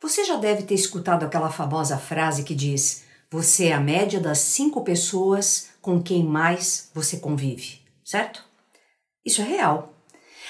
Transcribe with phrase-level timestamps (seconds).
[0.00, 4.38] Você já deve ter escutado aquela famosa frase que diz: Você é a média das
[4.38, 8.44] cinco pessoas com quem mais você convive, certo?
[9.24, 9.94] Isso é real.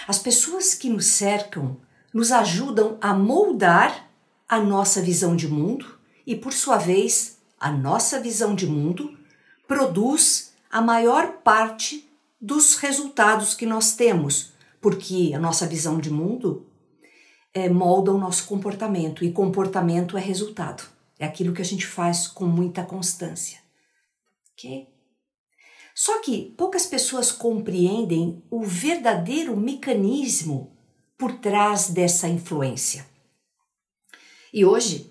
[0.08, 1.76] As pessoas que nos cercam
[2.12, 4.08] nos ajudam a moldar
[4.48, 9.16] a nossa visão de mundo e, por sua vez, a nossa visão de mundo
[9.66, 12.08] produz a maior parte
[12.40, 16.66] dos resultados que nós temos, porque a nossa visão de mundo
[17.56, 20.86] é, molda o nosso comportamento e comportamento é resultado.
[21.18, 23.60] É aquilo que a gente faz com muita constância.
[24.52, 24.86] Ok?
[25.94, 30.76] Só que poucas pessoas compreendem o verdadeiro mecanismo
[31.16, 33.06] por trás dessa influência.
[34.52, 35.10] E hoje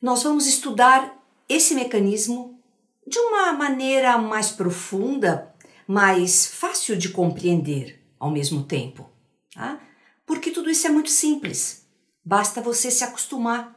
[0.00, 1.12] nós vamos estudar
[1.48, 2.62] esse mecanismo
[3.04, 5.52] de uma maneira mais profunda,
[5.88, 9.10] mais fácil de compreender ao mesmo tempo.
[9.52, 9.87] Tá?
[10.28, 11.86] Porque tudo isso é muito simples.
[12.22, 13.74] Basta você se acostumar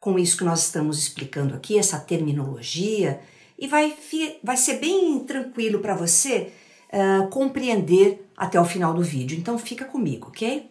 [0.00, 3.20] com isso que nós estamos explicando aqui, essa terminologia,
[3.56, 3.96] e vai,
[4.42, 6.52] vai ser bem tranquilo para você
[6.92, 9.38] uh, compreender até o final do vídeo.
[9.38, 10.68] Então fica comigo, ok?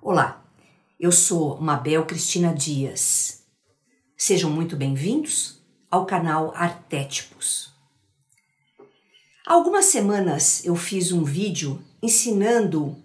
[0.00, 0.42] Olá,
[0.98, 3.41] eu sou Mabel Cristina Dias
[4.24, 7.72] Sejam muito bem-vindos ao canal Artétipos.
[9.44, 12.96] Há algumas semanas eu fiz um vídeo ensinando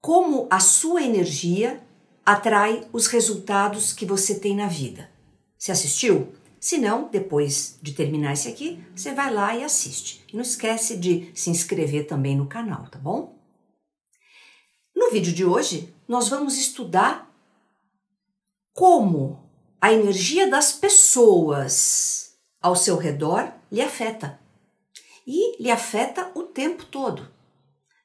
[0.00, 1.82] como a sua energia
[2.24, 5.10] atrai os resultados que você tem na vida.
[5.58, 6.32] Você assistiu?
[6.60, 10.24] Se não, depois de terminar esse aqui, você vai lá e assiste.
[10.32, 13.36] E não esquece de se inscrever também no canal, tá bom?
[14.94, 17.28] No vídeo de hoje, nós vamos estudar
[18.72, 19.49] como
[19.80, 24.38] a energia das pessoas ao seu redor lhe afeta.
[25.26, 27.28] E lhe afeta o tempo todo.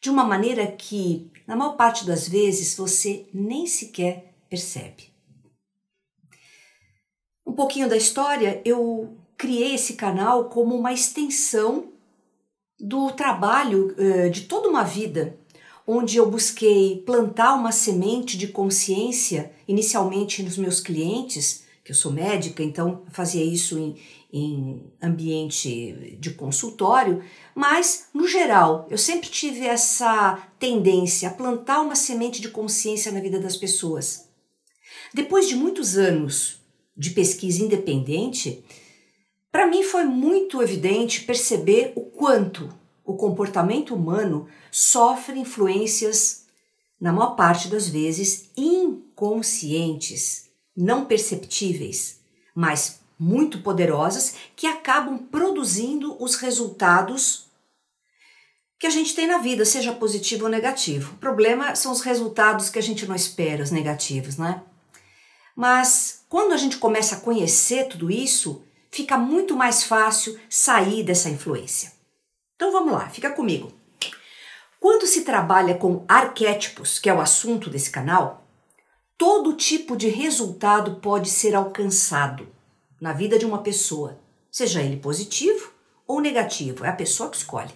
[0.02, 5.12] De uma maneira que, na maior parte das vezes, você nem sequer percebe.
[7.46, 11.92] Um pouquinho da história, eu criei esse canal como uma extensão
[12.80, 15.38] do trabalho uh, de toda uma vida,
[15.88, 22.12] onde eu busquei plantar uma semente de consciência, inicialmente nos meus clientes, que eu sou
[22.12, 23.96] médica, então fazia isso em,
[24.34, 27.24] em ambiente de consultório,
[27.54, 33.20] mas no geral eu sempre tive essa tendência a plantar uma semente de consciência na
[33.20, 34.28] vida das pessoas.
[35.14, 36.60] Depois de muitos anos
[36.98, 38.66] de pesquisa independente,
[39.52, 42.68] para mim foi muito evidente perceber o quanto
[43.06, 46.48] o comportamento humano sofre influências,
[47.00, 50.45] na maior parte das vezes, inconscientes
[50.76, 52.20] não perceptíveis,
[52.54, 57.46] mas muito poderosas que acabam produzindo os resultados
[58.78, 61.14] que a gente tem na vida, seja positivo ou negativo.
[61.14, 64.62] O problema são os resultados que a gente não espera, os negativos, né?
[65.56, 71.30] Mas quando a gente começa a conhecer tudo isso, fica muito mais fácil sair dessa
[71.30, 71.94] influência.
[72.56, 73.72] Então vamos lá, fica comigo.
[74.80, 78.45] Quando se trabalha com arquétipos, que é o assunto desse canal,
[79.18, 82.48] Todo tipo de resultado pode ser alcançado
[83.00, 84.20] na vida de uma pessoa,
[84.52, 85.72] seja ele positivo
[86.06, 87.74] ou negativo, é a pessoa que escolhe.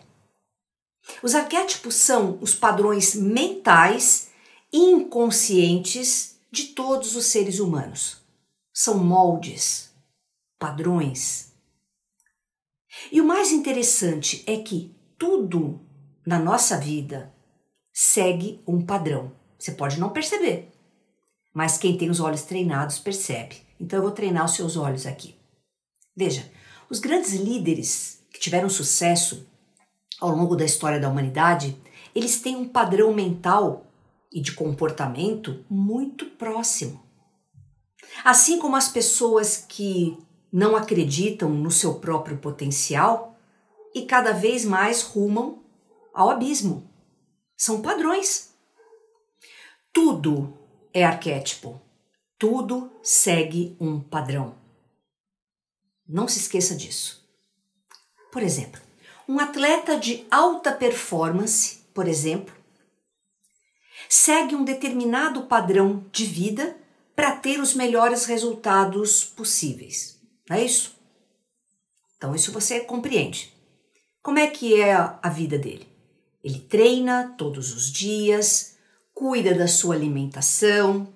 [1.23, 4.29] Os arquétipos são os padrões mentais
[4.71, 8.17] inconscientes de todos os seres humanos.
[8.73, 9.91] São moldes,
[10.57, 11.53] padrões.
[13.11, 15.79] E o mais interessante é que tudo
[16.25, 17.33] na nossa vida
[17.91, 19.31] segue um padrão.
[19.57, 20.71] Você pode não perceber,
[21.59, 23.57] mas quem tem os olhos treinados percebe.
[23.77, 25.35] Então eu vou treinar os seus olhos aqui.
[26.15, 26.49] Veja,
[26.89, 29.45] os grandes líderes que tiveram sucesso
[30.21, 31.77] ao longo da história da humanidade,
[32.15, 33.85] eles têm um padrão mental
[34.31, 37.03] e de comportamento muito próximo.
[38.23, 40.17] Assim como as pessoas que
[40.49, 43.37] não acreditam no seu próprio potencial
[43.93, 45.59] e cada vez mais rumam
[46.13, 46.89] ao abismo.
[47.57, 48.53] São padrões.
[49.91, 50.57] Tudo
[50.93, 51.81] é arquétipo.
[52.37, 54.55] Tudo segue um padrão.
[56.07, 57.27] Não se esqueça disso.
[58.31, 58.81] Por exemplo,
[59.27, 62.55] um atleta de alta performance, por exemplo,
[64.07, 66.75] segue um determinado padrão de vida
[67.15, 70.19] para ter os melhores resultados possíveis.
[70.49, 70.97] Não é isso?
[72.17, 73.53] Então, isso você compreende.
[74.21, 75.87] Como é que é a vida dele?
[76.43, 78.77] Ele treina todos os dias,
[79.19, 81.09] cuida da sua alimentação,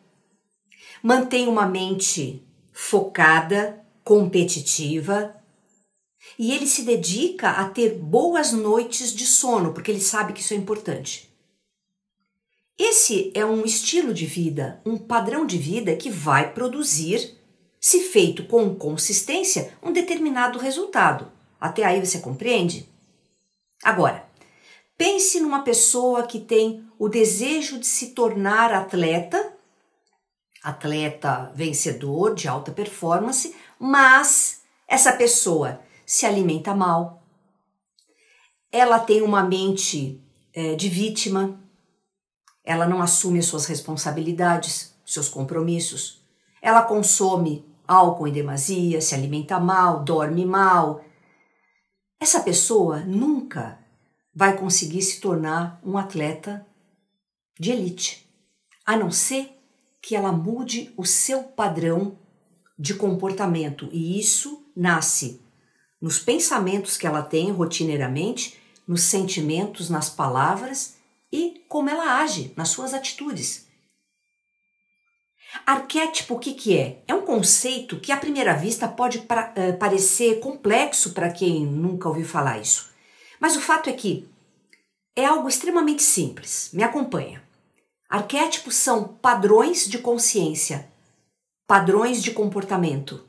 [1.02, 5.34] mantém uma mente focada, competitiva.
[6.38, 10.54] E ele se dedica a ter boas noites de sono, porque ele sabe que isso
[10.54, 11.34] é importante.
[12.78, 17.38] Esse é um estilo de vida, um padrão de vida que vai produzir,
[17.80, 21.32] se feito com consistência, um determinado resultado.
[21.58, 22.86] Até aí você compreende?
[23.82, 24.28] Agora,
[24.98, 29.54] pense numa pessoa que tem o desejo de se tornar atleta,
[30.64, 37.24] atleta vencedor de alta performance, mas essa pessoa se alimenta mal,
[38.72, 40.24] ela tem uma mente
[40.54, 41.60] é, de vítima,
[42.64, 46.24] ela não assume as suas responsabilidades, seus compromissos,
[46.62, 51.04] ela consome álcool em demasia, se alimenta mal, dorme mal.
[52.20, 53.83] Essa pessoa nunca
[54.34, 56.66] vai conseguir se tornar um atleta
[57.60, 58.28] de elite,
[58.86, 59.58] a não ser
[60.02, 62.18] que ela mude o seu padrão
[62.78, 65.42] de comportamento, e isso nasce
[66.02, 70.96] nos pensamentos que ela tem rotineiramente, nos sentimentos, nas palavras
[71.32, 73.66] e como ela age nas suas atitudes.
[75.66, 77.02] Arquétipo, o que, que é?
[77.08, 82.10] É um conceito que à primeira vista pode pra, uh, parecer complexo para quem nunca
[82.10, 82.93] ouviu falar isso.
[83.44, 84.28] Mas o fato é que
[85.16, 86.72] é algo extremamente simples.
[86.74, 87.44] Me acompanha.
[88.10, 90.90] Arquétipos são padrões de consciência,
[91.68, 93.24] padrões de comportamento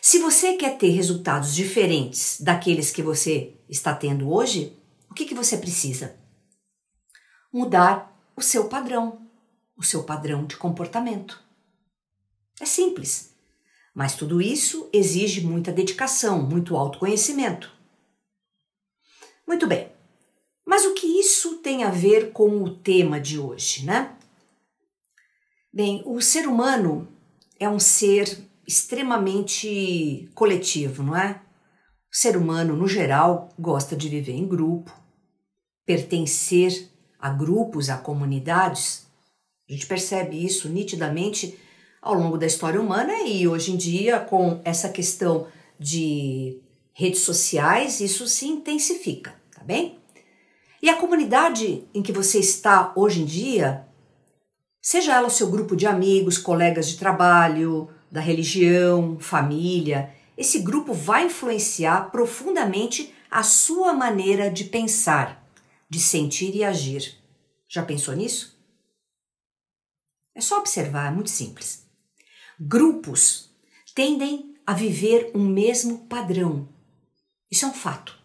[0.00, 4.76] se você quer ter resultados diferentes daqueles que você está tendo hoje,
[5.10, 6.16] o que, que você precisa?
[7.52, 9.20] Mudar o seu padrão,
[9.76, 11.42] o seu padrão de comportamento.
[12.60, 13.34] É simples,
[13.94, 17.70] mas tudo isso exige muita dedicação, muito autoconhecimento.
[19.48, 19.88] Muito bem,
[20.66, 24.14] mas o que isso tem a ver com o tema de hoje, né?
[25.72, 27.08] Bem, o ser humano
[27.58, 31.40] é um ser extremamente coletivo, não é?
[32.12, 34.92] O ser humano, no geral, gosta de viver em grupo,
[35.86, 36.86] pertencer
[37.18, 39.06] a grupos, a comunidades.
[39.66, 41.58] A gente percebe isso nitidamente
[42.02, 45.48] ao longo da história humana e hoje em dia, com essa questão
[45.80, 46.60] de
[46.98, 49.37] redes sociais, isso se intensifica,
[49.68, 50.00] bem?
[50.82, 53.86] E a comunidade em que você está hoje em dia,
[54.80, 60.94] seja ela o seu grupo de amigos, colegas de trabalho, da religião, família, esse grupo
[60.94, 65.46] vai influenciar profundamente a sua maneira de pensar,
[65.90, 67.18] de sentir e agir.
[67.68, 68.56] Já pensou nisso?
[70.34, 71.86] É só observar, é muito simples.
[72.58, 73.50] Grupos
[73.94, 76.66] tendem a viver um mesmo padrão.
[77.50, 78.17] Isso é um fato.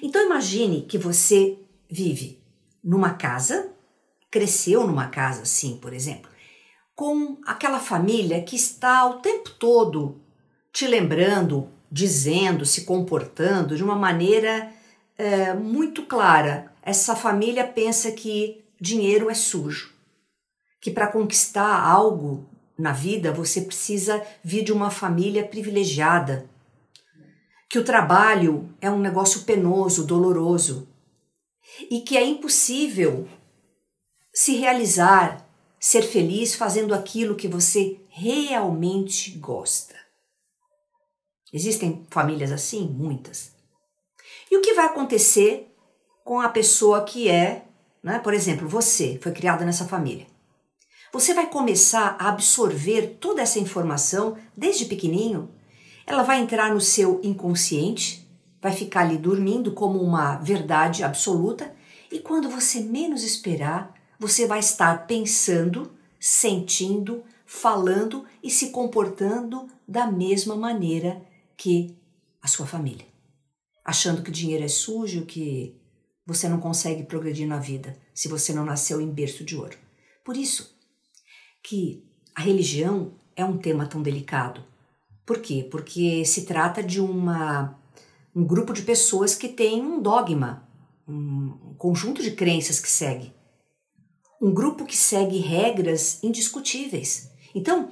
[0.00, 1.58] Então imagine que você
[1.90, 2.40] vive
[2.82, 3.70] numa casa,
[4.30, 6.30] cresceu numa casa assim, por exemplo,
[6.94, 10.20] com aquela família que está o tempo todo
[10.72, 14.72] te lembrando, dizendo, se comportando de uma maneira
[15.18, 16.72] é, muito clara.
[16.82, 19.92] Essa família pensa que dinheiro é sujo,
[20.80, 22.48] que para conquistar algo
[22.78, 26.50] na vida você precisa vir de uma família privilegiada,
[27.72, 30.86] que o trabalho é um negócio penoso, doloroso
[31.90, 33.26] e que é impossível
[34.30, 35.48] se realizar
[35.80, 39.94] ser feliz fazendo aquilo que você realmente gosta.
[41.50, 42.86] Existem famílias assim?
[42.86, 43.52] Muitas.
[44.50, 45.74] E o que vai acontecer
[46.26, 47.64] com a pessoa que é,
[48.02, 48.18] né?
[48.18, 50.26] por exemplo, você foi criada nessa família?
[51.10, 55.61] Você vai começar a absorver toda essa informação desde pequenininho.
[56.06, 58.28] Ela vai entrar no seu inconsciente,
[58.60, 61.74] vai ficar ali dormindo como uma verdade absoluta,
[62.10, 70.06] e quando você menos esperar, você vai estar pensando, sentindo, falando e se comportando da
[70.06, 71.22] mesma maneira
[71.56, 71.96] que
[72.40, 73.06] a sua família.
[73.84, 75.76] Achando que dinheiro é sujo, que
[76.24, 79.76] você não consegue progredir na vida se você não nasceu em berço de ouro.
[80.24, 80.76] Por isso
[81.62, 82.04] que
[82.34, 84.64] a religião é um tema tão delicado.
[85.24, 85.66] Por quê?
[85.70, 87.78] Porque se trata de uma
[88.34, 90.66] um grupo de pessoas que tem um dogma,
[91.06, 93.32] um conjunto de crenças que segue
[94.42, 97.30] um grupo que segue regras indiscutíveis.
[97.54, 97.90] Então,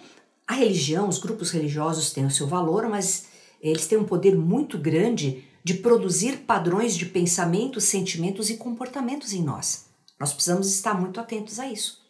[0.49, 3.27] a religião, os grupos religiosos têm o seu valor, mas
[3.61, 9.45] eles têm um poder muito grande de produzir padrões de pensamentos, sentimentos e comportamentos em
[9.45, 9.87] nós.
[10.19, 12.01] Nós precisamos estar muito atentos a isso.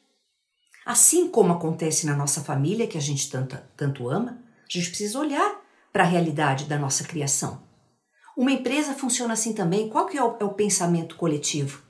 [0.87, 4.43] Assim como acontece na nossa família, que a gente tanto, tanto ama,
[4.79, 5.61] a gente precisa olhar
[5.93, 7.63] para a realidade da nossa criação.
[8.37, 9.89] Uma empresa funciona assim também.
[9.89, 11.83] Qual que é o, é o pensamento coletivo?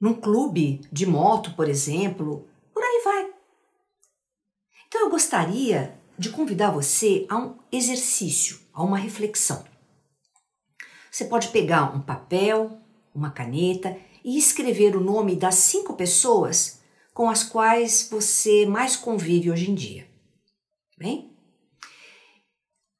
[0.00, 3.30] num clube de moto, por exemplo, por aí vai.
[4.86, 9.64] Então eu gostaria de convidar você a um exercício, a uma reflexão.
[11.10, 12.78] Você pode pegar um papel,
[13.14, 16.80] uma caneta e escrever o nome das cinco pessoas
[17.14, 20.06] com as quais você mais convive hoje em dia.
[20.98, 21.35] Bem?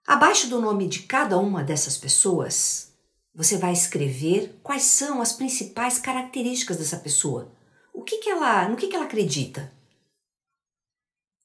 [0.06, 2.92] Abaixo do nome de cada uma dessas pessoas,
[3.34, 7.50] você vai escrever quais são as principais características dessa pessoa.
[7.92, 9.72] O que, que ela, no que, que ela acredita?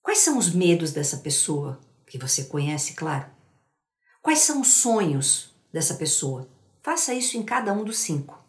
[0.03, 3.25] Quais são os medos dessa pessoa, que você conhece, claro?
[4.21, 6.47] Quais são os sonhos dessa pessoa?
[6.83, 8.39] Faça isso em cada um dos cinco.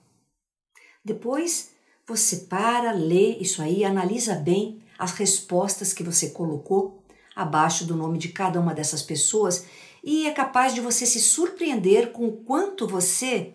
[1.02, 1.70] Depois,
[2.06, 7.02] você para, lê isso aí, analisa bem as respostas que você colocou
[7.34, 9.64] abaixo do nome de cada uma dessas pessoas
[10.02, 13.54] e é capaz de você se surpreender com o quanto você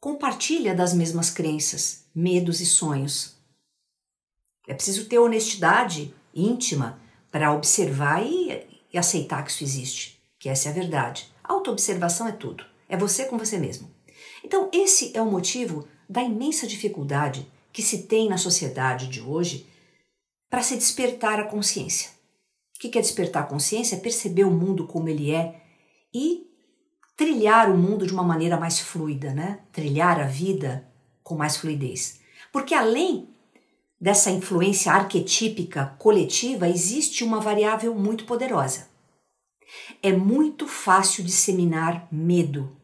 [0.00, 3.36] compartilha das mesmas crenças, medos e sonhos.
[4.66, 10.68] É preciso ter honestidade íntima para observar e, e aceitar que isso existe, que essa
[10.68, 11.30] é a verdade.
[11.42, 12.64] Autoobservação é tudo.
[12.88, 13.90] É você com você mesmo.
[14.42, 19.66] Então, esse é o motivo da imensa dificuldade que se tem na sociedade de hoje
[20.48, 22.10] para se despertar a consciência.
[22.78, 23.96] O que é despertar a consciência?
[23.96, 25.60] É perceber o mundo como ele é
[26.14, 26.46] e
[27.16, 29.58] trilhar o mundo de uma maneira mais fluida, né?
[29.72, 30.88] Trilhar a vida
[31.24, 32.20] com mais fluidez.
[32.52, 33.28] Porque além
[34.00, 38.88] dessa influência arquetípica coletiva, existe uma variável muito poderosa.
[40.00, 42.76] É muito fácil disseminar medo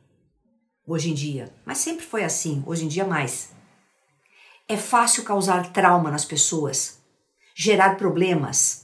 [0.85, 3.53] hoje em dia, mas sempre foi assim, hoje em dia mais.
[4.69, 6.99] É fácil causar trauma nas pessoas,
[7.55, 8.84] gerar problemas,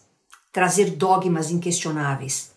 [0.53, 2.53] trazer dogmas inquestionáveis.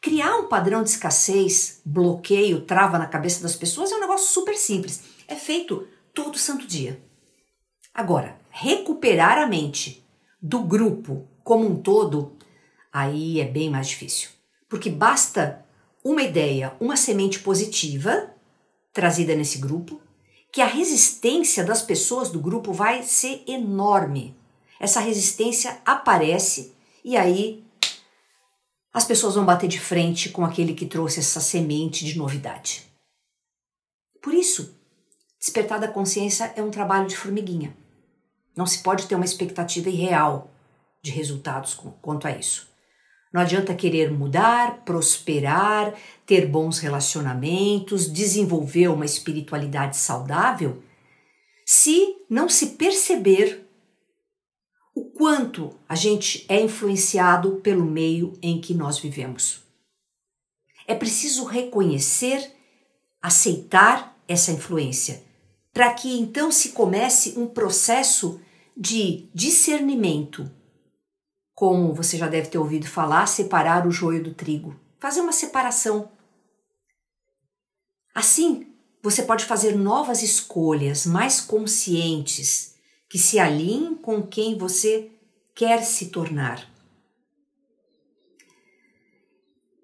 [0.00, 4.56] Criar um padrão de escassez, bloqueio, trava na cabeça das pessoas é um negócio super
[4.56, 5.02] simples.
[5.28, 7.00] É feito todo santo dia.
[7.94, 10.04] Agora, recuperar a mente
[10.40, 12.36] do grupo como um todo,
[12.92, 14.30] aí é bem mais difícil.
[14.68, 15.64] Porque basta
[16.02, 18.30] uma ideia, uma semente positiva
[18.92, 20.00] trazida nesse grupo,
[20.52, 24.36] que a resistência das pessoas do grupo vai ser enorme.
[24.78, 26.71] Essa resistência aparece
[27.04, 27.64] e aí
[28.92, 32.84] as pessoas vão bater de frente com aquele que trouxe essa semente de novidade.
[34.22, 34.78] Por isso,
[35.40, 37.74] despertar da consciência é um trabalho de formiguinha.
[38.54, 40.50] Não se pode ter uma expectativa irreal
[41.02, 42.70] de resultados quanto a isso.
[43.32, 45.94] Não adianta querer mudar, prosperar,
[46.26, 50.82] ter bons relacionamentos, desenvolver uma espiritualidade saudável,
[51.64, 53.66] se não se perceber
[54.94, 59.62] o quanto a gente é influenciado pelo meio em que nós vivemos.
[60.86, 62.52] É preciso reconhecer,
[63.20, 65.22] aceitar essa influência,
[65.72, 68.40] para que então se comece um processo
[68.76, 70.50] de discernimento
[71.54, 76.10] como você já deve ter ouvido falar, separar o joio do trigo, fazer uma separação.
[78.12, 78.66] Assim,
[79.00, 82.71] você pode fazer novas escolhas mais conscientes
[83.12, 85.10] que se alinhem com quem você
[85.54, 86.66] quer se tornar.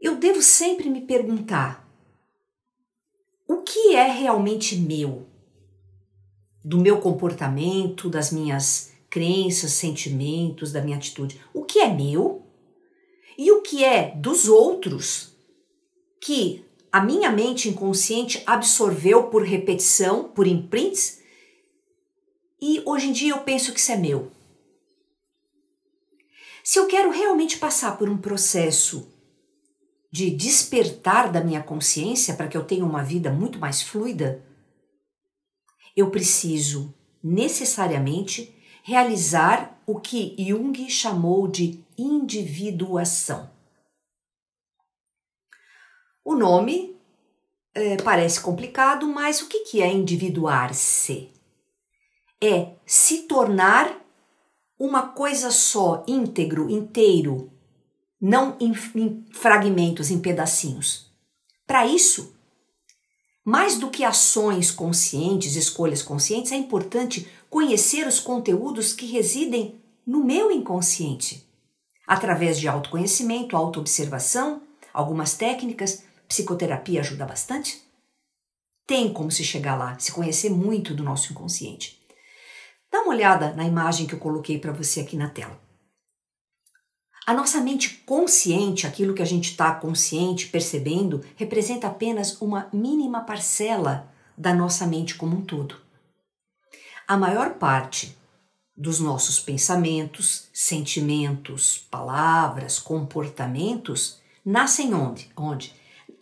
[0.01, 1.87] Eu devo sempre me perguntar:
[3.47, 5.27] o que é realmente meu?
[6.65, 11.39] Do meu comportamento, das minhas crenças, sentimentos, da minha atitude.
[11.53, 12.47] O que é meu
[13.37, 15.37] e o que é dos outros
[16.19, 21.19] que a minha mente inconsciente absorveu por repetição, por imprints,
[22.61, 24.31] e hoje em dia eu penso que isso é meu.
[26.65, 29.09] Se eu quero realmente passar por um processo
[30.11, 34.45] de despertar da minha consciência para que eu tenha uma vida muito mais fluida,
[35.97, 43.51] eu preciso necessariamente realizar o que Jung chamou de individuação.
[46.25, 46.97] O nome
[47.75, 51.38] é, parece complicado, mas o que, que é individuar-se?
[52.41, 53.99] É se tornar
[54.79, 57.51] uma coisa só, íntegro, inteiro,
[58.21, 61.11] não em, em fragmentos, em pedacinhos.
[61.67, 62.35] Para isso,
[63.45, 70.23] mais do que ações conscientes, escolhas conscientes, é importante conhecer os conteúdos que residem no
[70.23, 71.47] meu inconsciente.
[72.07, 77.83] Através de autoconhecimento, autoobservação, algumas técnicas, psicoterapia ajuda bastante.
[78.87, 81.98] Tem como se chegar lá, se conhecer muito do nosso inconsciente.
[82.91, 85.59] Dá uma olhada na imagem que eu coloquei para você aqui na tela.
[87.27, 93.21] A nossa mente consciente, aquilo que a gente está consciente, percebendo, representa apenas uma mínima
[93.21, 95.77] parcela da nossa mente como um todo.
[97.07, 98.17] A maior parte
[98.75, 105.31] dos nossos pensamentos, sentimentos, palavras, comportamentos nascem onde?
[105.37, 105.75] Onde?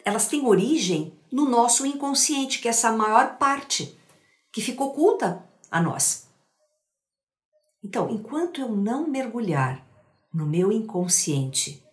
[0.05, 3.97] Elas têm origem no nosso inconsciente, que é essa maior parte
[4.51, 6.26] que fica oculta a nós.
[7.87, 9.81] Então, enquanto eu não mergulhar
[10.35, 11.85] no meu inconsciente,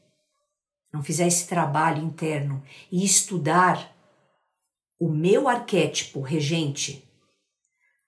[0.91, 3.95] não fizer esse trabalho interno e estudar
[4.99, 7.07] o meu arquétipo regente,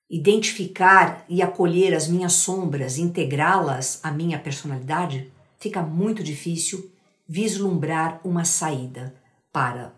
[0.09, 6.91] identificar e acolher as minhas sombras, integrá-las à minha personalidade, fica muito difícil
[7.27, 9.15] vislumbrar uma saída
[9.53, 9.93] para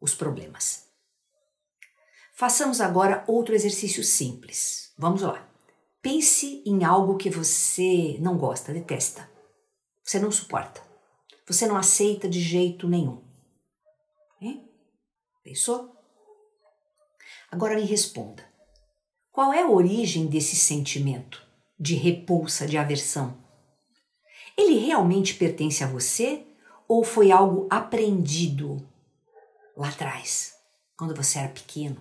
[0.00, 0.84] os problemas.
[2.32, 4.92] Façamos agora outro exercício simples.
[4.96, 5.45] Vamos lá.
[6.06, 9.28] Pense em algo que você não gosta, detesta.
[10.04, 10.80] Você não suporta.
[11.48, 13.20] Você não aceita de jeito nenhum.
[14.40, 14.70] Hein?
[15.42, 15.92] Pensou?
[17.50, 18.48] Agora me responda.
[19.32, 21.44] Qual é a origem desse sentimento
[21.76, 23.36] de repulsa, de aversão?
[24.56, 26.46] Ele realmente pertence a você
[26.86, 28.80] ou foi algo aprendido
[29.76, 30.54] lá atrás,
[30.96, 31.96] quando você era pequeno?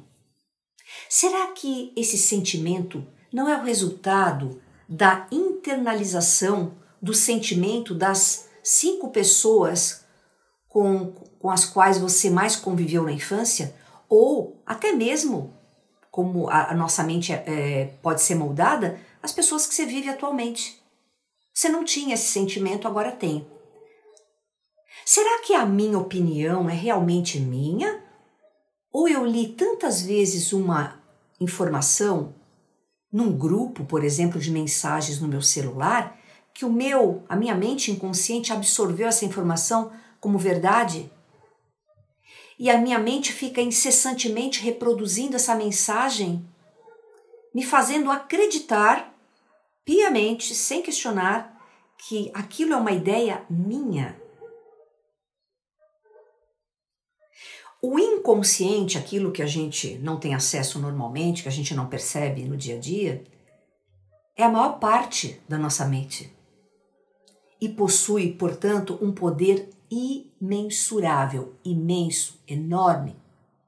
[1.09, 3.03] Será que esse sentimento
[3.35, 10.05] não é o resultado da internalização do sentimento das cinco pessoas
[10.69, 13.75] com, com as quais você mais conviveu na infância?
[14.07, 15.53] Ou até mesmo
[16.09, 20.07] como a, a nossa mente é, é, pode ser moldada, as pessoas que você vive
[20.07, 20.81] atualmente.
[21.53, 23.45] Você não tinha esse sentimento, agora tem.
[25.05, 28.01] Será que a minha opinião é realmente minha?
[28.93, 31.03] Ou eu li tantas vezes uma
[31.37, 32.33] informação
[33.15, 36.19] num grupo, por exemplo, de mensagens no meu celular,
[36.53, 41.09] que o meu, a minha mente inconsciente absorveu essa informação como verdade
[42.59, 46.45] e a minha mente fica incessantemente reproduzindo essa mensagem,
[47.53, 49.13] me fazendo acreditar
[49.85, 51.57] piamente, sem questionar,
[51.97, 54.21] que aquilo é uma ideia minha.
[57.87, 62.43] O inconsciente, aquilo que a gente não tem acesso normalmente, que a gente não percebe
[62.43, 63.23] no dia a dia,
[64.35, 66.35] é a maior parte da nossa mente
[67.61, 73.15] e possui, portanto, um poder imensurável, imenso, enorme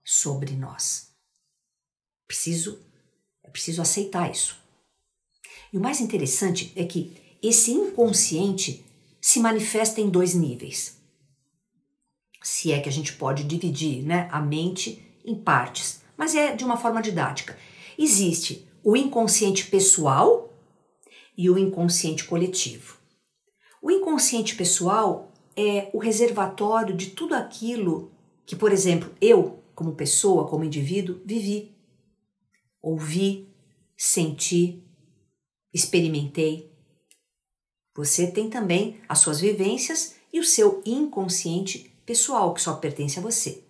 [0.03, 1.11] sobre nós.
[2.25, 2.79] Preciso,
[3.43, 4.57] é preciso aceitar isso.
[5.71, 8.83] E o mais interessante é que esse inconsciente
[9.21, 10.96] se manifesta em dois níveis.
[12.49, 16.63] Se é que a gente pode dividir né, a mente em partes, mas é de
[16.63, 17.57] uma forma didática.
[17.99, 20.57] Existe o inconsciente pessoal
[21.37, 22.99] e o inconsciente coletivo.
[23.81, 28.13] O inconsciente pessoal é o reservatório de tudo aquilo
[28.45, 31.75] que, por exemplo, eu, como pessoa, como indivíduo, vivi,
[32.81, 33.53] ouvi,
[33.97, 34.81] senti,
[35.73, 36.71] experimentei.
[37.93, 43.21] Você tem também as suas vivências e o seu inconsciente pessoal, que só pertence a
[43.21, 43.63] você.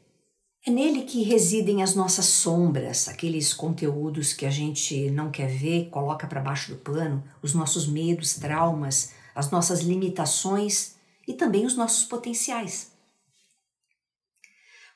[0.64, 5.90] É nele que residem as nossas sombras, aqueles conteúdos que a gente não quer ver,
[5.90, 10.96] coloca para baixo do pano, os nossos medos, traumas, as nossas limitações
[11.28, 12.92] e também os nossos potenciais.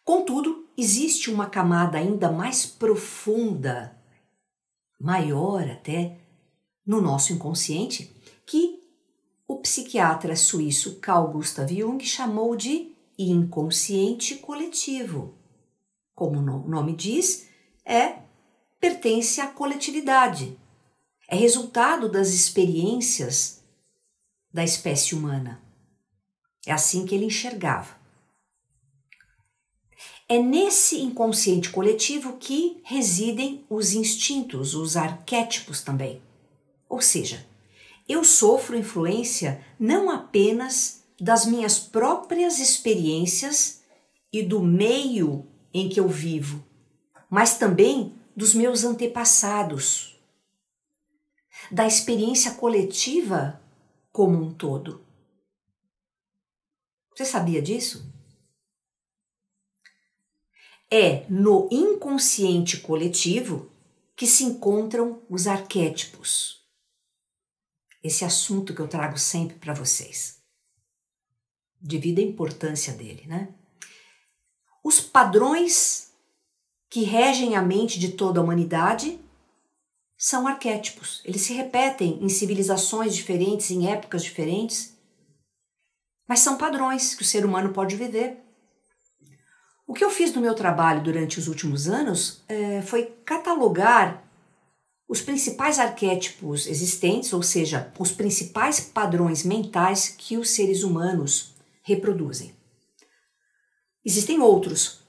[0.04, 3.98] Contudo, existe uma camada ainda mais profunda,
[5.00, 6.18] maior até,
[6.86, 8.80] no nosso inconsciente, que
[9.48, 15.36] o psiquiatra suíço Carl Gustav Jung chamou de inconsciente coletivo.
[16.16, 17.48] Como o nome diz,
[17.86, 18.20] é
[18.80, 20.58] pertence à coletividade.
[21.28, 23.64] É resultado das experiências
[24.54, 25.62] da espécie humana.
[26.66, 28.00] É assim que ele enxergava.
[30.28, 36.22] É nesse inconsciente coletivo que residem os instintos, os arquétipos também.
[36.88, 37.46] Ou seja,
[38.08, 43.84] eu sofro influência não apenas das minhas próprias experiências
[44.34, 46.66] e do meio em que eu vivo,
[47.30, 50.20] mas também dos meus antepassados,
[51.72, 53.62] da experiência coletiva
[54.12, 55.06] como um todo.
[57.16, 58.12] Você sabia disso?
[60.90, 63.72] É no inconsciente coletivo
[64.16, 66.66] que se encontram os arquétipos.
[68.04, 70.41] Esse assunto que eu trago sempre para vocês.
[71.82, 73.50] Devido à importância dele, né?
[74.84, 76.12] Os padrões
[76.90, 79.20] que regem a mente de toda a humanidade
[80.18, 81.22] são arquétipos.
[81.26, 84.92] Eles se repetem em civilizações diferentes, em épocas diferentes
[86.32, 88.38] mas são padrões que o ser humano pode viver.
[89.86, 94.24] O que eu fiz no meu trabalho durante os últimos anos é, foi catalogar
[95.10, 101.51] os principais arquétipos existentes, ou seja, os principais padrões mentais que os seres humanos
[101.94, 102.56] reproduzem.
[104.04, 105.02] Existem outros,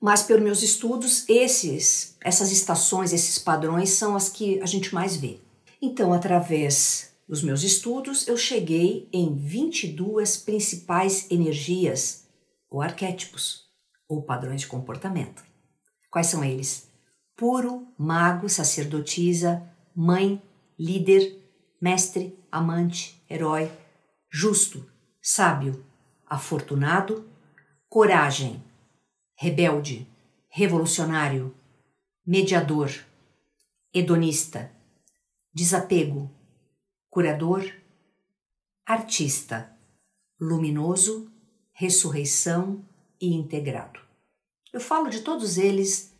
[0.00, 5.16] mas pelos meus estudos, esses, essas estações, esses padrões são as que a gente mais
[5.16, 5.40] vê.
[5.80, 12.24] Então, através dos meus estudos, eu cheguei em 22 principais energias
[12.68, 13.62] ou arquétipos
[14.08, 15.42] ou padrões de comportamento.
[16.10, 16.92] Quais são eles?
[17.42, 20.40] puro, mago, sacerdotisa, mãe,
[20.78, 21.36] líder,
[21.80, 23.68] mestre, amante, herói,
[24.30, 24.88] justo,
[25.22, 25.86] sábio,
[26.26, 27.30] afortunado,
[27.88, 28.60] coragem,
[29.36, 30.08] rebelde,
[30.48, 31.54] revolucionário,
[32.26, 32.90] mediador,
[33.94, 34.72] hedonista,
[35.54, 36.28] desapego,
[37.08, 37.72] curador,
[38.84, 39.70] artista,
[40.40, 41.30] luminoso,
[41.72, 42.84] ressurreição
[43.20, 44.00] e integrado.
[44.72, 46.12] Eu falo de todos eles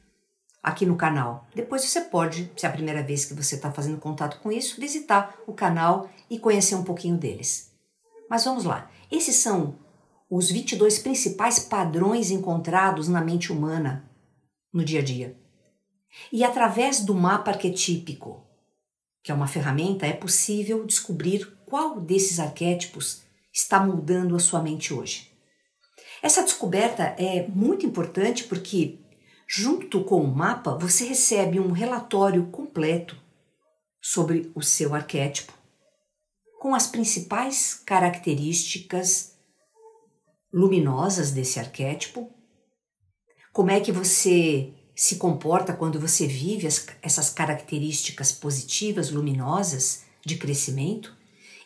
[0.63, 1.49] aqui no canal.
[1.53, 4.81] Depois você pode, se é a primeira vez que você está fazendo contato com isso,
[4.81, 7.72] visitar o canal e conhecer um pouquinho deles.
[8.33, 8.91] Mas vamos lá.
[9.11, 9.79] Esses são
[10.31, 14.11] os 22 principais padrões encontrados na mente humana
[14.73, 15.37] no dia a dia.
[16.33, 18.43] E através do mapa arquetípico,
[19.23, 23.21] que é uma ferramenta, é possível descobrir qual desses arquétipos
[23.53, 25.31] está moldando a sua mente hoje.
[26.23, 28.99] Essa descoberta é muito importante porque
[29.47, 33.21] Junto com o mapa, você recebe um relatório completo
[34.01, 35.53] sobre o seu arquétipo,
[36.63, 39.33] com as principais características
[40.53, 42.31] luminosas desse arquétipo,
[43.53, 50.37] como é que você se comporta quando você vive as, essas características positivas, luminosas de
[50.37, 51.13] crescimento,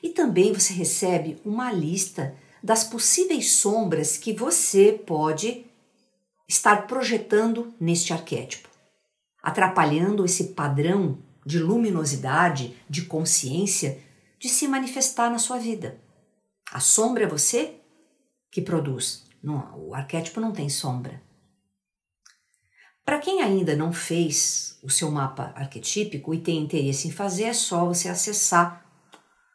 [0.02, 5.66] e também você recebe uma lista das possíveis sombras que você pode
[6.48, 8.70] estar projetando neste arquétipo,
[9.42, 14.05] atrapalhando esse padrão de luminosidade, de consciência,
[14.46, 16.00] de se manifestar na sua vida.
[16.70, 17.80] A sombra é você
[18.50, 19.24] que produz.
[19.42, 21.20] Não, o arquétipo não tem sombra.
[23.04, 27.52] Para quem ainda não fez o seu mapa arquetípico e tem interesse em fazer, é
[27.52, 28.84] só você acessar,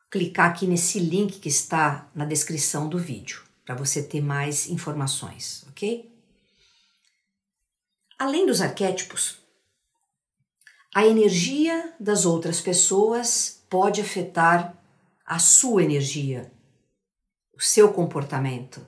[0.09, 5.65] clicar aqui nesse link que está na descrição do vídeo, para você ter mais informações,
[5.69, 6.09] ok?
[8.19, 9.37] Além dos arquétipos,
[10.93, 14.80] a energia das outras pessoas pode afetar
[15.31, 16.51] a sua energia,
[17.53, 18.85] o seu comportamento.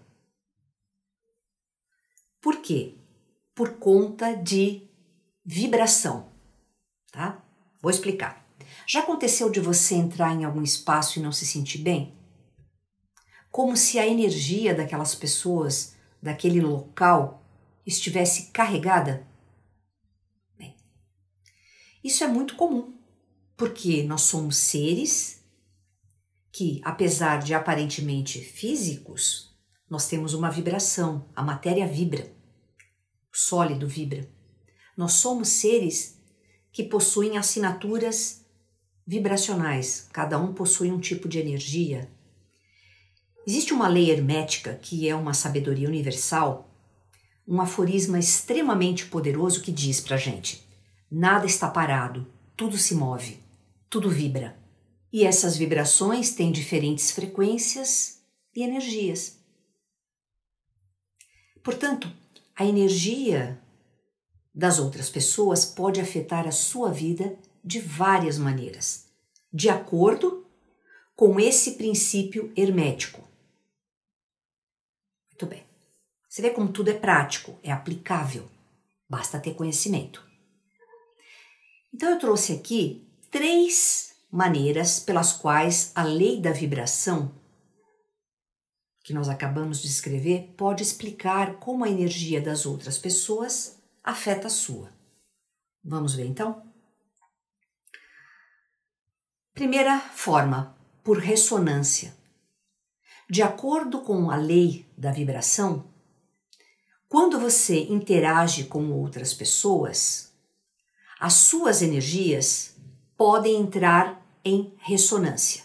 [2.42, 2.98] Por quê?
[3.56, 4.86] Por conta de
[5.46, 6.34] vibração,
[7.14, 7.42] tá?
[7.82, 8.46] Vou explicar.
[8.86, 12.14] Já aconteceu de você entrar em algum espaço e não se sentir bem?
[13.50, 17.42] Como se a energia daquelas pessoas, daquele local,
[17.86, 19.26] estivesse carregada?
[20.58, 20.76] Bem,
[22.04, 22.94] isso é muito comum,
[23.56, 25.42] porque nós somos seres
[26.54, 29.54] que, apesar de aparentemente físicos,
[29.90, 32.32] nós temos uma vibração, a matéria vibra,
[33.34, 34.30] o sólido vibra.
[34.96, 36.22] Nós somos seres
[36.72, 38.46] que possuem assinaturas
[39.06, 42.10] vibracionais, cada um possui um tipo de energia.
[43.46, 46.70] Existe uma lei hermética que é uma sabedoria universal
[47.48, 50.66] um aforisma extremamente poderoso que diz pra gente:
[51.12, 53.40] nada está parado, tudo se move,
[53.90, 54.63] tudo vibra.
[55.14, 58.24] E essas vibrações têm diferentes frequências
[58.56, 59.38] e energias.
[61.64, 62.12] Portanto,
[62.56, 63.62] a energia
[64.54, 69.08] das outras pessoas pode afetar a sua vida de várias maneiras,
[69.54, 70.48] de acordo
[71.16, 73.22] com esse princípio hermético.
[75.30, 75.64] Muito bem.
[76.28, 78.50] Você vê como tudo é prático, é aplicável,
[79.08, 80.28] basta ter conhecimento.
[81.94, 87.32] Então eu trouxe aqui três maneiras pelas quais a lei da vibração
[89.04, 94.50] que nós acabamos de escrever pode explicar como a energia das outras pessoas afeta a
[94.50, 94.92] sua.
[95.84, 96.64] Vamos ver então?
[99.54, 102.16] Primeira forma, por ressonância.
[103.30, 105.86] De acordo com a lei da vibração,
[107.08, 110.34] quando você interage com outras pessoas,
[111.20, 112.76] as suas energias
[113.16, 115.64] podem entrar em ressonância.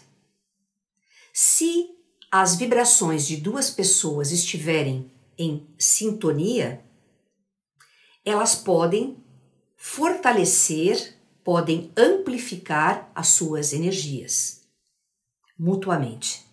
[1.33, 1.89] Se
[2.31, 6.83] as vibrações de duas pessoas estiverem em sintonia,
[8.25, 9.17] elas podem
[9.75, 14.59] fortalecer, podem amplificar as suas energias
[15.57, 16.45] mutuamente.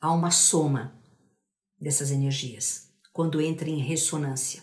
[0.00, 0.94] Há uma soma
[1.80, 4.62] dessas energias quando entra em ressonância.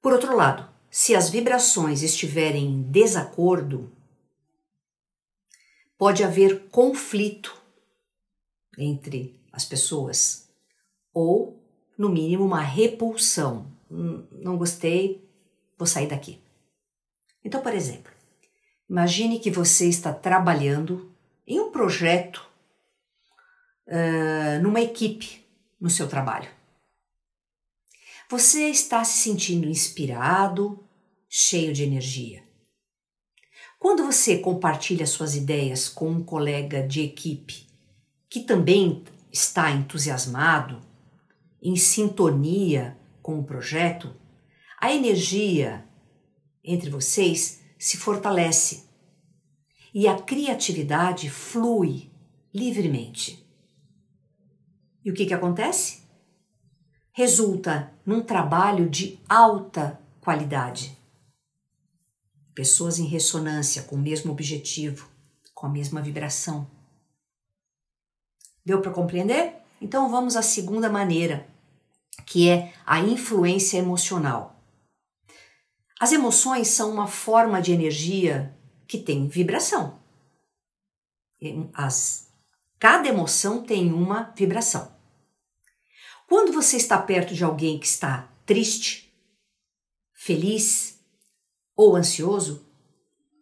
[0.00, 3.90] Por outro lado, se as vibrações estiverem em desacordo,
[6.04, 7.56] pode haver conflito
[8.76, 10.50] entre as pessoas
[11.14, 11.58] ou,
[11.96, 13.72] no mínimo, uma repulsão.
[13.90, 15.26] Hum, não gostei,
[15.78, 16.38] vou sair daqui.
[17.42, 18.12] Então, por exemplo,
[18.86, 21.10] imagine que você está trabalhando
[21.46, 22.46] em um projeto,
[23.86, 25.42] uh, numa equipe
[25.80, 26.50] no seu trabalho.
[28.28, 30.86] Você está se sentindo inspirado,
[31.30, 32.44] cheio de energia.
[33.84, 37.66] Quando você compartilha suas ideias com um colega de equipe
[38.30, 40.80] que também está entusiasmado,
[41.62, 44.16] em sintonia com o projeto,
[44.80, 45.84] a energia
[46.64, 48.86] entre vocês se fortalece
[49.92, 52.10] e a criatividade flui
[52.54, 53.46] livremente.
[55.04, 56.04] E o que, que acontece?
[57.12, 61.03] Resulta num trabalho de alta qualidade.
[62.54, 65.08] Pessoas em ressonância com o mesmo objetivo,
[65.52, 66.70] com a mesma vibração.
[68.64, 69.56] Deu para compreender?
[69.80, 71.46] Então vamos à segunda maneira,
[72.24, 74.54] que é a influência emocional.
[76.00, 79.98] As emoções são uma forma de energia que tem vibração.
[81.72, 82.28] As,
[82.78, 84.94] cada emoção tem uma vibração.
[86.26, 89.12] Quando você está perto de alguém que está triste,
[90.12, 90.93] feliz
[91.76, 92.64] ou ansioso,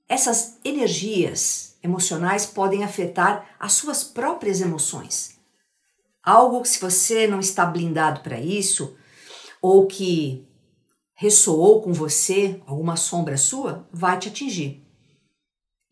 [0.09, 5.39] essas energias emocionais podem afetar as suas próprias emoções.
[6.23, 8.97] Algo que, se você não está blindado para isso,
[9.61, 10.47] ou que
[11.15, 14.83] ressoou com você, alguma sombra sua, vai te atingir.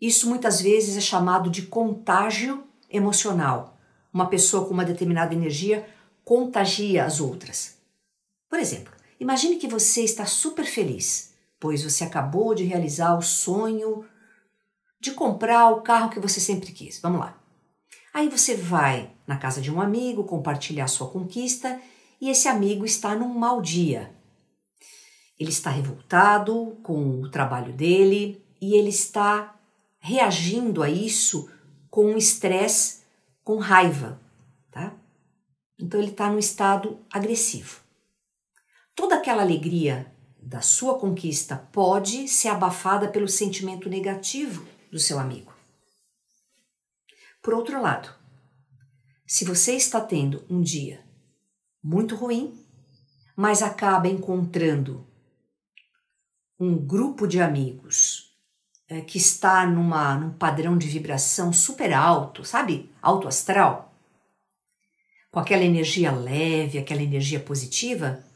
[0.00, 3.78] Isso muitas vezes é chamado de contágio emocional.
[4.12, 5.88] Uma pessoa com uma determinada energia
[6.24, 7.76] contagia as outras.
[8.48, 11.29] Por exemplo, imagine que você está super feliz,
[11.60, 14.04] pois você acabou de realizar o sonho
[14.98, 16.98] de comprar o carro que você sempre quis.
[17.00, 17.38] Vamos lá.
[18.12, 21.80] Aí você vai na casa de um amigo compartilhar sua conquista
[22.20, 24.12] e esse amigo está num mau dia.
[25.38, 29.58] Ele está revoltado com o trabalho dele e ele está
[29.98, 31.50] reagindo a isso
[31.88, 33.02] com estresse,
[33.42, 34.20] com raiva,
[34.70, 34.94] tá?
[35.78, 37.80] Então ele está no estado agressivo.
[38.94, 40.09] Toda aquela alegria
[40.50, 45.54] da sua conquista pode ser abafada pelo sentimento negativo do seu amigo.
[47.40, 48.12] Por outro lado,
[49.24, 51.04] se você está tendo um dia
[51.80, 52.60] muito ruim,
[53.36, 55.06] mas acaba encontrando
[56.58, 58.34] um grupo de amigos
[58.88, 62.90] é, que está numa, num padrão de vibração super alto, sabe?
[63.00, 63.94] Alto astral,
[65.30, 68.28] com aquela energia leve, aquela energia positiva,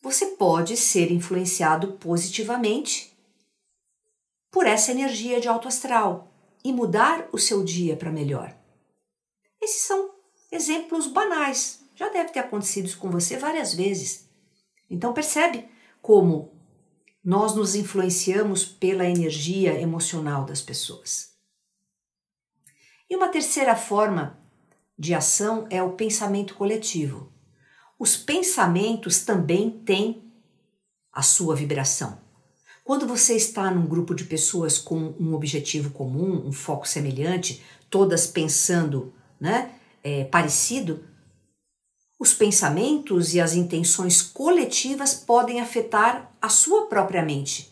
[0.00, 3.16] você pode ser influenciado positivamente
[4.50, 6.32] por essa energia de alto astral
[6.64, 8.56] e mudar o seu dia para melhor.
[9.60, 10.14] Esses são
[10.50, 14.28] exemplos banais, já deve ter acontecido isso com você várias vezes.
[14.88, 15.68] Então percebe
[16.00, 16.52] como
[17.22, 21.34] nós nos influenciamos pela energia emocional das pessoas.
[23.08, 24.40] E uma terceira forma
[24.98, 27.32] de ação é o pensamento coletivo.
[28.00, 30.22] Os pensamentos também têm
[31.12, 32.18] a sua vibração.
[32.82, 38.26] Quando você está num grupo de pessoas com um objetivo comum, um foco semelhante, todas
[38.26, 41.04] pensando né, é, parecido,
[42.18, 47.70] os pensamentos e as intenções coletivas podem afetar a sua própria mente,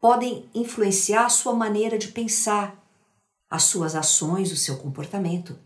[0.00, 2.80] podem influenciar a sua maneira de pensar,
[3.50, 5.58] as suas ações, o seu comportamento.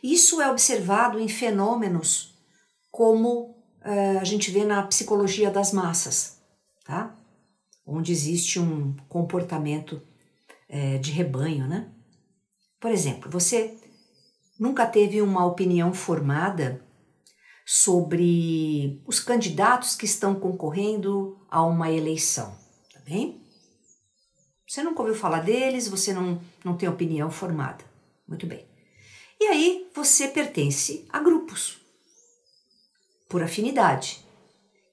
[0.00, 2.31] Isso é observado em fenômenos
[2.92, 6.38] como uh, a gente vê na psicologia das massas,
[6.84, 7.18] tá?
[7.86, 10.02] onde existe um comportamento
[10.68, 11.66] uh, de rebanho.
[11.66, 11.90] Né?
[12.78, 13.74] Por exemplo, você
[14.60, 16.84] nunca teve uma opinião formada
[17.64, 22.54] sobre os candidatos que estão concorrendo a uma eleição,
[22.92, 23.40] tá bem?
[24.68, 27.84] Você nunca ouviu falar deles, você não, não tem opinião formada.
[28.26, 28.66] Muito bem.
[29.40, 31.81] E aí você pertence a grupos
[33.32, 34.22] por afinidade.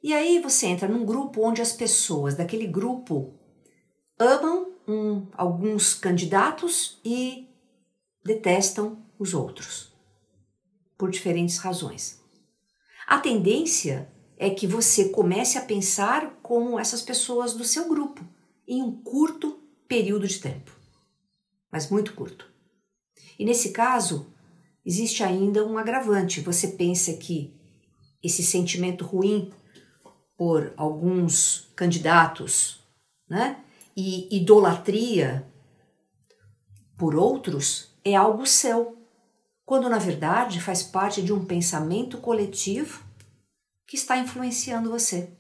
[0.02, 3.34] E aí você entra num grupo onde as pessoas daquele grupo
[4.18, 7.50] amam um, alguns candidatos e
[8.24, 9.94] detestam os outros,
[10.98, 12.24] por diferentes razões.
[13.06, 18.26] A tendência é que você comece a pensar como essas pessoas do seu grupo
[18.66, 20.72] em um curto período de tempo,
[21.70, 22.50] mas muito curto.
[23.38, 24.34] E nesse caso,
[24.86, 26.40] existe ainda um agravante.
[26.40, 27.59] Você pensa que
[28.24, 29.52] esse sentimento ruim
[30.38, 32.80] por alguns candidatos,
[33.30, 33.64] né?
[33.96, 35.46] E idolatria
[36.98, 38.98] por outros é algo seu,
[39.66, 43.04] quando na verdade faz parte de um pensamento coletivo
[43.88, 45.32] que está influenciando você.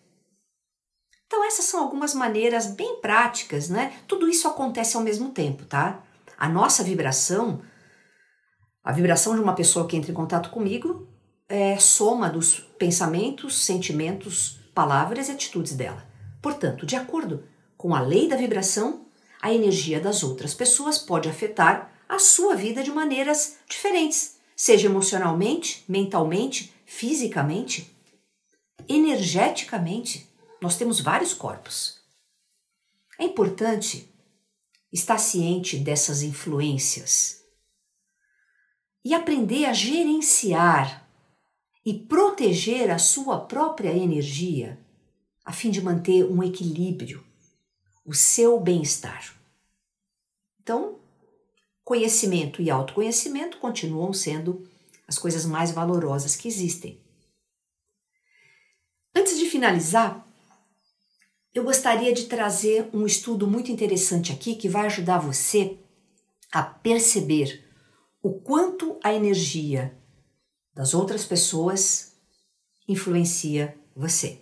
[1.25, 3.99] Então essas são algumas maneiras bem práticas, né?
[4.07, 6.03] Tudo isso acontece ao mesmo tempo, tá?
[6.37, 7.61] A nossa vibração,
[8.83, 11.07] a vibração de uma pessoa que entra em contato comigo
[11.47, 16.07] é soma dos pensamentos, sentimentos, palavras e atitudes dela.
[16.41, 17.43] Portanto, de acordo
[17.77, 19.05] com a lei da vibração,
[19.41, 25.83] a energia das outras pessoas pode afetar a sua vida de maneiras diferentes, seja emocionalmente,
[25.87, 27.95] mentalmente, fisicamente,
[28.87, 30.27] energeticamente.
[30.61, 31.99] Nós temos vários corpos.
[33.19, 34.09] É importante
[34.91, 37.43] estar ciente dessas influências
[39.05, 41.08] e aprender a gerenciar
[41.89, 44.79] e proteger a sua própria energia
[45.43, 47.25] a fim de manter um equilíbrio,
[48.05, 49.33] o seu bem-estar.
[50.61, 50.99] Então,
[51.83, 54.69] conhecimento e autoconhecimento continuam sendo
[55.07, 57.01] as coisas mais valorosas que existem.
[59.15, 60.23] Antes de finalizar,
[61.55, 65.79] eu gostaria de trazer um estudo muito interessante aqui que vai ajudar você
[66.51, 67.67] a perceber
[68.21, 69.98] o quanto a energia
[70.73, 72.13] das outras pessoas
[72.87, 74.41] influencia você.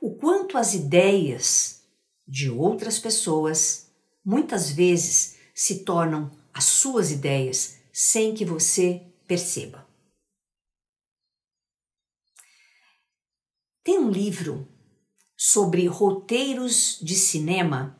[0.00, 1.82] O quanto as ideias
[2.26, 3.90] de outras pessoas
[4.24, 9.88] muitas vezes se tornam as suas ideias sem que você perceba.
[13.82, 14.68] Tem um livro
[15.36, 17.98] sobre roteiros de cinema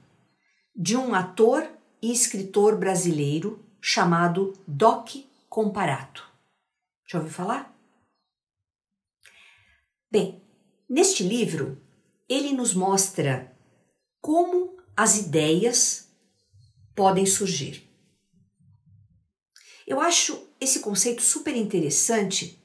[0.76, 1.68] de um ator
[2.00, 5.10] e escritor brasileiro chamado Doc
[5.48, 6.27] Comparato.
[7.10, 7.74] Já ouviu falar?
[10.10, 10.42] Bem,
[10.88, 11.80] neste livro
[12.28, 13.56] ele nos mostra
[14.20, 16.10] como as ideias
[16.94, 17.88] podem surgir.
[19.86, 22.62] Eu acho esse conceito super interessante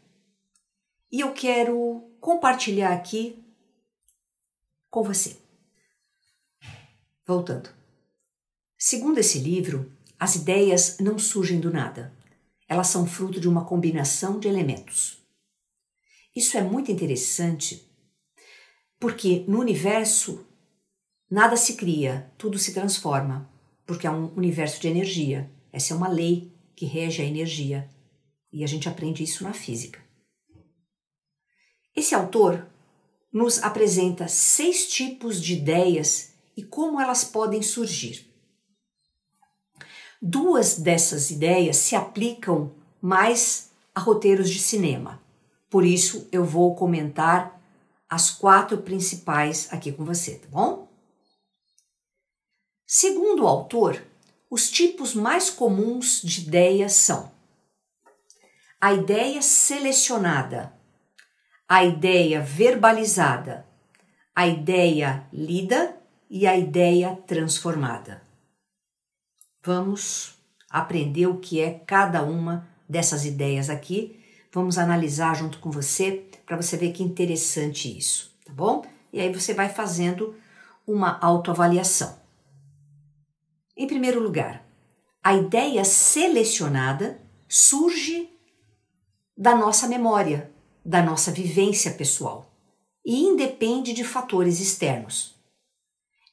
[1.09, 3.41] e eu quero compartilhar aqui
[4.89, 5.37] com você.
[7.25, 7.69] Voltando.
[8.77, 12.11] Segundo esse livro, as ideias não surgem do nada.
[12.73, 15.23] Elas são fruto de uma combinação de elementos.
[16.35, 17.87] Isso é muito interessante
[18.99, 20.43] porque no universo
[21.29, 23.47] nada se cria, tudo se transforma,
[23.85, 25.51] porque é um universo de energia.
[25.71, 27.87] Essa é uma lei que rege a energia
[28.51, 30.03] e a gente aprende isso na física.
[31.95, 32.65] Esse autor
[33.31, 38.32] nos apresenta seis tipos de ideias e como elas podem surgir.
[40.25, 45.21] Duas dessas ideias se aplicam mais a roteiros de cinema,
[45.69, 47.61] por isso eu vou comentar
[48.09, 50.87] as quatro principais aqui com você, tá bom?
[52.87, 54.01] Segundo o autor,
[54.49, 57.29] os tipos mais comuns de ideias são
[58.79, 60.71] a ideia selecionada,
[61.67, 63.67] a ideia verbalizada,
[64.33, 65.97] a ideia lida
[66.29, 68.22] e a ideia transformada.
[69.63, 70.35] Vamos
[70.69, 74.19] aprender o que é cada uma dessas ideias aqui.
[74.51, 78.85] Vamos analisar junto com você para você ver que interessante isso, tá bom?
[79.11, 80.35] E aí você vai fazendo
[80.85, 82.21] uma autoavaliação.
[83.77, 84.65] Em primeiro lugar,
[85.23, 88.29] a ideia selecionada surge
[89.37, 90.51] da nossa memória,
[90.83, 92.51] da nossa vivência pessoal
[93.05, 95.35] e independe de fatores externos.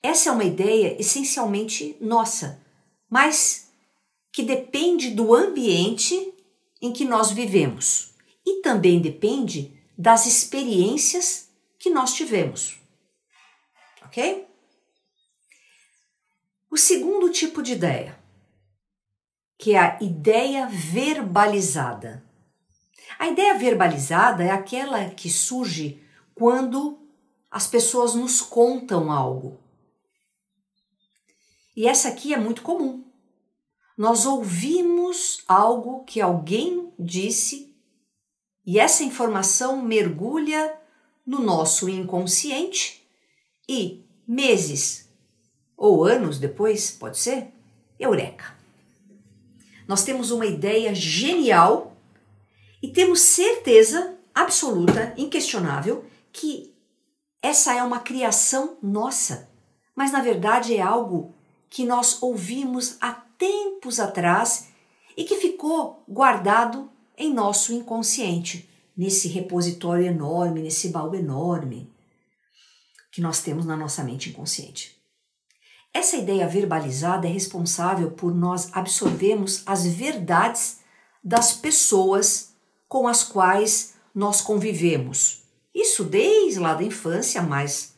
[0.02, 2.60] Essa é uma ideia essencialmente nossa,
[3.10, 3.70] mas
[4.32, 6.32] que depende do ambiente
[6.80, 8.14] em que nós vivemos
[8.46, 12.78] e também depende das experiências que nós tivemos.
[14.04, 14.46] Ok?
[16.70, 18.18] O segundo tipo de ideia,
[19.58, 22.24] que é a ideia verbalizada.
[23.18, 26.02] A ideia verbalizada é aquela que surge
[26.34, 26.98] quando
[27.50, 29.59] as pessoas nos contam algo.
[31.80, 33.02] E essa aqui é muito comum.
[33.96, 37.74] Nós ouvimos algo que alguém disse
[38.66, 40.78] e essa informação mergulha
[41.24, 43.02] no nosso inconsciente
[43.66, 45.08] e meses
[45.74, 47.50] ou anos depois, pode ser,
[47.98, 48.54] eureka.
[49.88, 51.96] Nós temos uma ideia genial
[52.82, 56.74] e temos certeza absoluta, inquestionável, que
[57.40, 59.48] essa é uma criação nossa,
[59.96, 61.39] mas na verdade é algo
[61.70, 64.68] que nós ouvimos há tempos atrás
[65.16, 68.68] e que ficou guardado em nosso inconsciente.
[68.96, 71.90] nesse repositório enorme, nesse baú enorme
[73.10, 74.94] que nós temos na nossa mente inconsciente.
[75.94, 80.80] Essa ideia verbalizada é responsável por nós absorvermos as verdades
[81.24, 82.54] das pessoas
[82.86, 85.44] com as quais nós convivemos.
[85.74, 87.94] Isso desde lá da infância, mas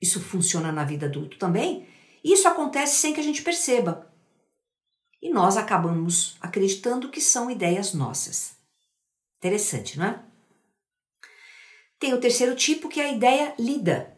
[0.00, 1.87] isso funciona na vida adulta também.
[2.28, 4.12] Isso acontece sem que a gente perceba.
[5.22, 8.54] E nós acabamos acreditando que são ideias nossas.
[9.38, 10.22] Interessante, não é?
[11.98, 14.14] Tem o terceiro tipo, que é a ideia lida.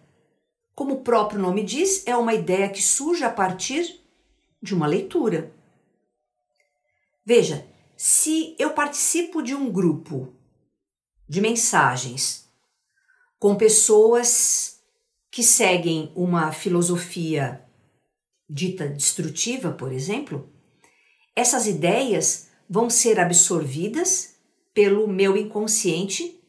[0.75, 4.01] Como o próprio nome diz, é uma ideia que surge a partir
[4.61, 5.55] de uma leitura.
[7.25, 7.65] Veja,
[7.97, 10.35] se eu participo de um grupo
[11.29, 12.51] de mensagens
[13.39, 14.83] com pessoas
[15.31, 17.70] que seguem uma filosofia
[18.51, 20.51] dita destrutiva, por exemplo,
[21.37, 24.35] essas ideias vão ser absorvidas
[24.75, 26.41] pelo meu inconsciente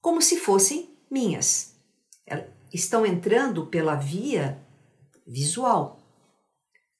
[0.00, 1.72] como se fossem minhas
[2.72, 4.60] estão entrando pela via
[5.26, 6.00] visual.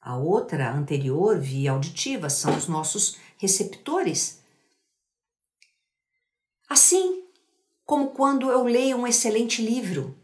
[0.01, 4.43] A outra, anterior, via auditiva, são os nossos receptores.
[6.69, 7.25] Assim
[7.85, 10.17] como quando eu leio um excelente livro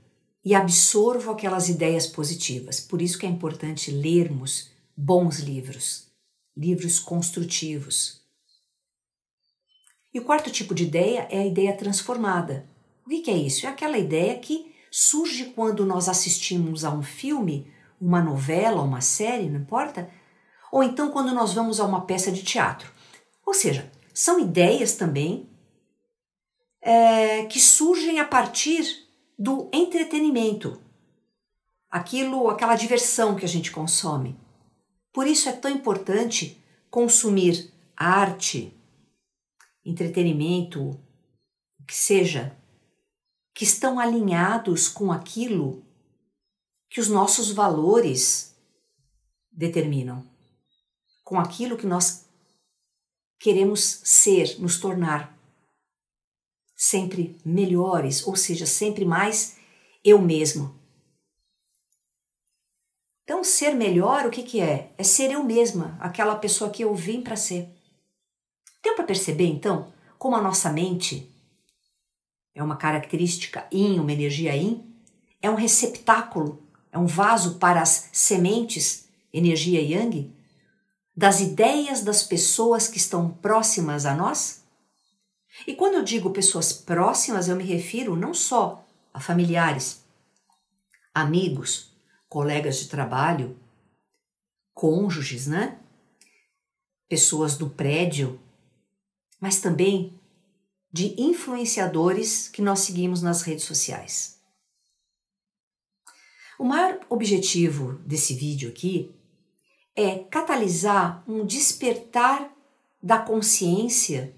[0.49, 2.81] e absorvo aquelas ideias positivas.
[2.81, 6.07] Por isso que é importante lermos bons livros,
[6.57, 8.23] livros construtivos.
[10.13, 12.67] E o quarto tipo de ideia é a ideia transformada.
[13.05, 13.67] O que é isso?
[13.67, 17.71] É aquela ideia que surge quando nós assistimos a um filme,
[18.01, 20.11] uma novela, uma série, não importa,
[20.73, 22.91] ou então quando nós vamos a uma peça de teatro.
[23.45, 25.47] Ou seja, são ideias também
[26.81, 29.08] é, que surgem a partir
[29.39, 30.83] do entretenimento,
[31.89, 34.37] aquilo, aquela diversão que a gente consome.
[35.13, 36.61] Por isso é tão importante
[36.91, 38.75] consumir arte,
[39.85, 40.91] entretenimento,
[41.79, 42.57] o que seja,
[43.55, 45.85] que estão alinhados com aquilo
[46.91, 48.57] que os nossos valores
[49.53, 50.29] determinam,
[51.23, 52.27] com aquilo que nós
[53.39, 55.38] queremos ser, nos tornar
[56.79, 59.57] sempre melhores, ou seja, sempre mais
[60.05, 60.79] eu mesmo.
[63.25, 64.93] Então, ser melhor, o que, que é?
[64.97, 67.69] É ser eu mesma, aquela pessoa que eu vim para ser.
[68.81, 71.29] Deu para perceber, então, como a nossa mente
[72.55, 74.85] é uma característica yin, uma energia yin,
[75.43, 76.63] é um receptáculo,
[76.93, 80.33] é um vaso para as sementes, energia yang,
[81.15, 84.63] das ideias das pessoas que estão próximas a nós?
[85.67, 90.05] E quando eu digo pessoas próximas, eu me refiro não só a familiares,
[91.15, 91.93] amigos,
[92.29, 93.59] colegas de trabalho,
[94.73, 95.79] cônjuges, né?
[97.09, 98.41] Pessoas do prédio,
[99.41, 100.19] mas também
[100.93, 104.39] de influenciadores que nós seguimos nas redes sociais.
[106.59, 109.15] O maior objetivo desse vídeo aqui
[109.95, 112.53] é catalisar um despertar
[113.03, 114.35] da consciência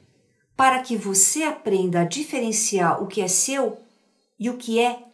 [0.60, 3.78] para que você aprenda a diferenciar o que é seu
[4.38, 5.04] e o que é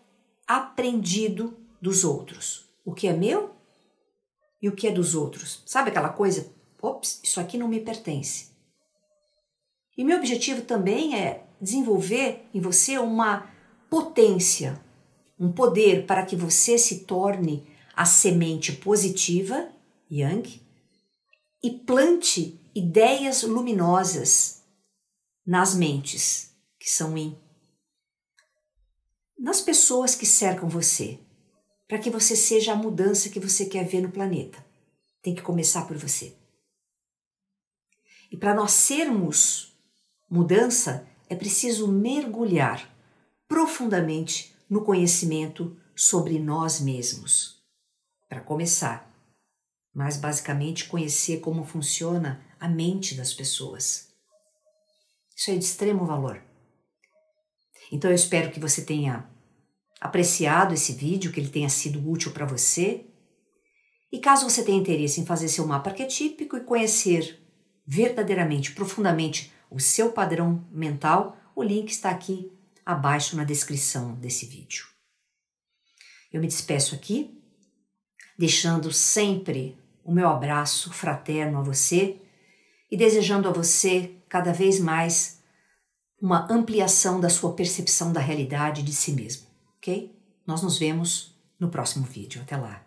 [0.45, 2.65] aprendido dos outros.
[2.85, 3.55] O que é meu
[4.61, 5.63] e o que é dos outros.
[5.65, 6.53] Sabe aquela coisa?
[6.83, 8.49] Ops, isso aqui não me pertence.
[9.97, 13.49] E meu objetivo também é desenvolver em você uma
[13.89, 14.83] potência,
[15.39, 19.69] um poder para que você se torne a semente positiva,
[20.11, 20.61] Yang,
[21.63, 24.56] e plante ideias luminosas
[25.47, 27.39] nas mentes, que são Yin,
[29.39, 31.21] nas pessoas que cercam você,
[31.87, 34.65] para que você seja a mudança que você quer ver no planeta.
[35.23, 36.37] Tem que começar por você.
[38.31, 39.77] E para nós sermos
[40.29, 42.93] mudança, é preciso mergulhar
[43.47, 47.63] profundamente no conhecimento sobre nós mesmos.
[48.29, 49.13] Para começar,
[49.95, 54.06] mas basicamente conhecer como funciona a mente das pessoas.
[55.37, 56.43] Isso é de extremo valor.
[57.93, 59.29] Então eu espero que você tenha
[60.01, 63.05] apreciado esse vídeo, que ele tenha sido útil para você.
[64.11, 67.39] E caso você tenha interesse em fazer seu mapa arquetípico e conhecer
[67.87, 72.51] verdadeiramente, profundamente o seu padrão mental, o link está aqui
[72.85, 74.87] abaixo na descrição desse vídeo.
[76.33, 77.41] Eu me despeço aqui,
[78.39, 82.21] deixando sempre o meu abraço fraterno a você
[82.91, 85.41] e desejando a você cada vez mais
[86.21, 89.47] uma ampliação da sua percepção da realidade de si mesmo,
[89.79, 90.15] ok?
[90.47, 92.43] Nós nos vemos no próximo vídeo.
[92.43, 92.86] Até lá!